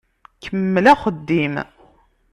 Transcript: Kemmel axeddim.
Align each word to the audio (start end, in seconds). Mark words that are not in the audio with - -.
Kemmel 0.43 0.85
axeddim. 0.93 1.55